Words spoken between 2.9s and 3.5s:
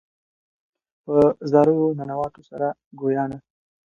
ګویانه